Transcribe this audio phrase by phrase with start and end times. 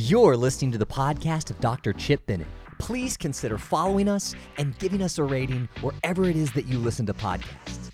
[0.00, 1.92] You're listening to the podcast of Dr.
[1.92, 2.46] Chip Bennett.
[2.78, 7.04] Please consider following us and giving us a rating wherever it is that you listen
[7.06, 7.90] to podcasts.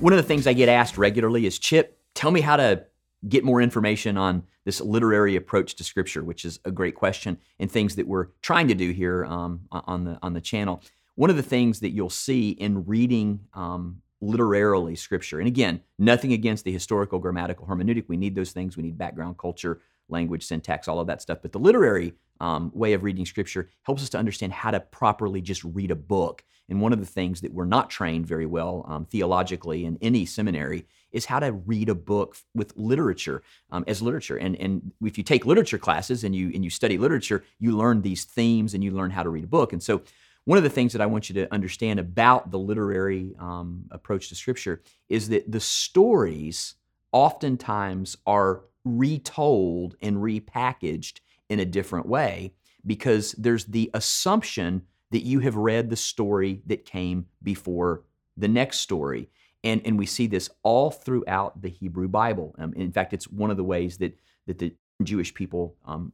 [0.00, 2.86] One of the things I get asked regularly is Chip, tell me how to
[3.28, 7.70] get more information on this literary approach to Scripture, which is a great question, and
[7.70, 10.82] things that we're trying to do here um, on the on the channel.
[11.14, 16.32] One of the things that you'll see in reading um, literarily Scripture, and again, nothing
[16.32, 18.04] against the historical, grammatical, hermeneutic.
[18.08, 18.76] We need those things.
[18.76, 21.38] We need background, culture, language, syntax, all of that stuff.
[21.42, 25.40] But the literary um, way of reading Scripture helps us to understand how to properly
[25.40, 26.44] just read a book.
[26.68, 30.24] And one of the things that we're not trained very well um, theologically in any
[30.24, 34.36] seminary is how to read a book with literature um, as literature.
[34.36, 38.02] And, and if you take literature classes and you and you study literature, you learn
[38.02, 39.72] these themes and you learn how to read a book.
[39.72, 40.02] And so
[40.50, 44.30] one of the things that I want you to understand about the literary um, approach
[44.30, 46.74] to Scripture is that the stories
[47.12, 52.52] oftentimes are retold and repackaged in a different way
[52.84, 58.02] because there's the assumption that you have read the story that came before
[58.36, 59.28] the next story.
[59.62, 62.56] And, and we see this all throughout the Hebrew Bible.
[62.58, 66.12] Um, in fact, it's one of the ways that, that the Jewish people um,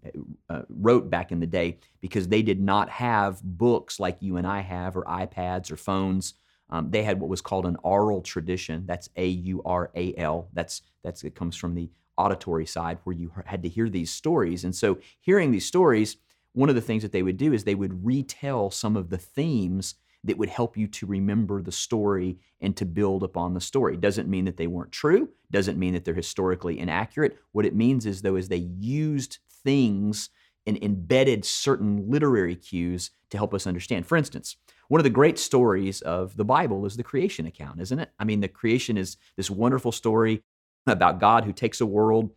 [0.48, 4.46] uh, wrote back in the day because they did not have books like you and
[4.46, 6.34] I have, or iPads or phones.
[6.70, 8.84] Um, they had what was called an oral tradition.
[8.86, 10.48] That's A U R A L.
[10.52, 14.64] That's that's it comes from the auditory side where you had to hear these stories.
[14.64, 16.16] And so, hearing these stories,
[16.52, 19.18] one of the things that they would do is they would retell some of the
[19.18, 19.94] themes
[20.26, 23.96] that would help you to remember the story and to build upon the story.
[23.96, 27.38] Doesn't mean that they weren't true, doesn't mean that they're historically inaccurate.
[27.52, 30.30] What it means is, though, is they used things
[30.66, 34.06] and embedded certain literary cues to help us understand.
[34.06, 34.56] For instance,
[34.88, 38.10] one of the great stories of the Bible is the creation account, isn't it?
[38.18, 40.42] I mean, the creation is this wonderful story
[40.86, 42.30] about God who takes a world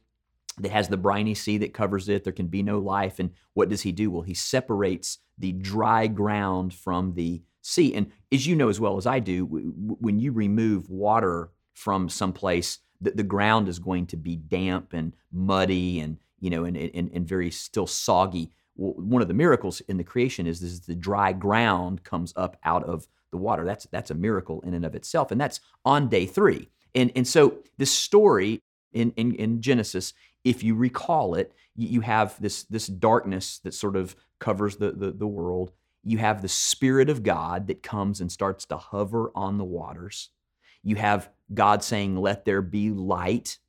[0.60, 2.24] that has the briny sea that covers it.
[2.24, 3.20] There can be no life.
[3.20, 4.12] And what does he do?
[4.12, 7.94] Well, he separates the dry ground from the sea.
[7.94, 12.80] And as you know as well as I do, when you remove water from someplace,
[13.02, 17.10] the, the ground is going to be damp and muddy and you know and, and,
[17.14, 18.52] and very still soggy.
[18.76, 22.58] Well, one of the miracles in the creation is this: the dry ground comes up
[22.64, 23.66] out of the water.
[23.66, 26.70] That's that's a miracle in and of itself, and that's on day three.
[26.96, 28.62] And and so this story
[28.94, 33.74] in in, in Genesis, if you recall it, you, you have this this darkness that
[33.74, 35.72] sort of covers the, the the world
[36.10, 40.30] you have the Spirit of God that comes and starts to hover on the waters.
[40.84, 43.60] You have God saying, Let there be light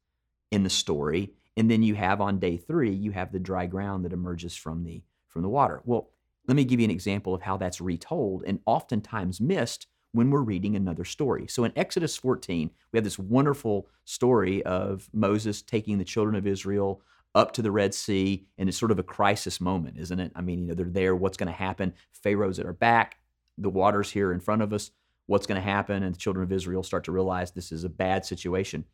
[0.51, 1.35] in the story.
[1.57, 4.85] And then you have on day three, you have the dry ground that emerges from
[4.85, 5.83] the, from the water.
[5.85, 6.11] Well,
[6.49, 10.41] let me give you an example of how that's retold and oftentimes missed when we're
[10.41, 11.47] reading another story.
[11.47, 16.47] So in Exodus 14, we have this wonderful story of Moses taking the children of
[16.47, 17.03] Israel
[17.35, 20.33] up to the Red Sea, and it's sort of a crisis moment, isn't it?
[20.35, 21.15] I mean, you know, they're there.
[21.15, 21.95] What's going to happen?
[22.13, 23.17] Pharaoh's at our back.
[23.59, 24.91] The water's here in front of us.
[25.27, 26.03] What's going to happen?
[26.03, 28.85] And the children of Israel start to realize this is a bad situation.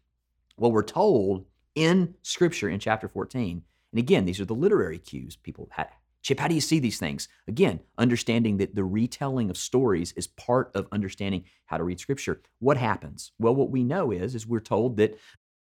[0.59, 5.37] Well, we're told in Scripture in chapter 14, and again, these are the literary cues.
[5.37, 5.89] People, had
[6.27, 7.29] Chip, how do you see these things?
[7.47, 12.43] Again, understanding that the retelling of stories is part of understanding how to read Scripture.
[12.59, 13.31] What happens?
[13.39, 15.17] Well, what we know is, is we're told that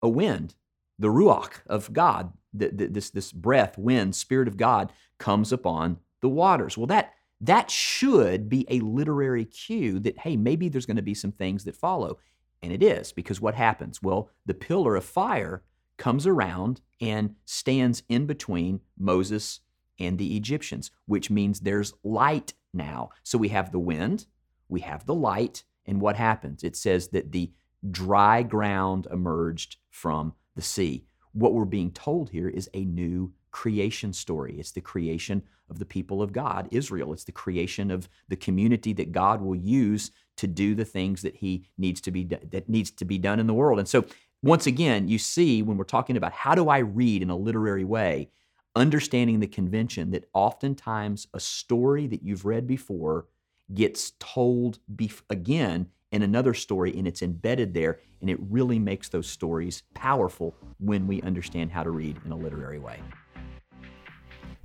[0.03, 0.57] a wind,
[0.99, 6.29] the ruach of God, the, this, this breath, wind, spirit of God comes upon the
[6.29, 6.77] waters.
[6.77, 11.15] Well, that, that should be a literary cue that, hey, maybe there's going to be
[11.15, 12.19] some things that follow.
[12.63, 14.03] And it is, because what happens?
[14.03, 15.63] Well, the pillar of fire
[15.97, 19.61] comes around and stands in between Moses
[19.99, 23.11] and the Egyptians, which means there's light now.
[23.23, 24.27] So we have the wind,
[24.69, 26.63] we have the light, and what happens?
[26.63, 27.53] It says that the
[27.91, 34.13] dry ground emerged from the sea what we're being told here is a new creation
[34.13, 34.57] story.
[34.59, 37.13] It's the creation of the people of God, Israel.
[37.13, 41.37] It's the creation of the community that God will use to do the things that
[41.37, 43.79] he needs to be that needs to be done in the world.
[43.79, 44.05] And so
[44.43, 47.85] once again, you see when we're talking about how do I read in a literary
[47.85, 48.31] way,
[48.77, 53.27] understanding the convention that oftentimes a story that you've read before
[53.75, 59.09] gets told bef- again in another story and it's embedded there and it really makes
[59.09, 63.01] those stories powerful when we understand how to read in a literary way.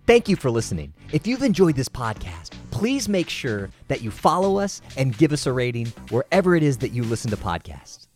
[0.05, 0.93] Thank you for listening.
[1.13, 5.45] If you've enjoyed this podcast, please make sure that you follow us and give us
[5.45, 8.07] a rating wherever it is that you listen to podcasts.